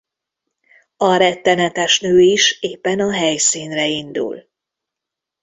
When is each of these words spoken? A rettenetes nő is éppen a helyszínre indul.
A 0.97 1.15
rettenetes 1.15 1.99
nő 1.99 2.19
is 2.19 2.61
éppen 2.61 2.99
a 2.99 3.11
helyszínre 3.13 3.87
indul. 3.87 4.49